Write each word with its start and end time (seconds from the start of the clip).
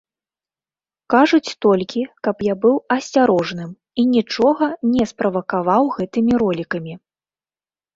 Кажуць 1.13 1.55
толькі, 1.65 2.01
каб 2.29 2.35
я 2.49 2.57
быў 2.65 2.75
асцярожным 2.97 3.71
і 3.99 4.09
нічога 4.17 4.65
не 4.97 5.03
справакаваў 5.15 5.83
гэтымі 6.01 6.33
ролікамі. 6.47 6.93